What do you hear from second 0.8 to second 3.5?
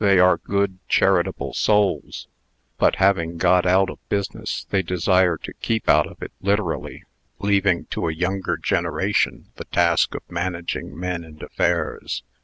charitable souls; but, having